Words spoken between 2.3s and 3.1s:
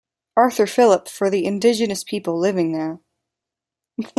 living there.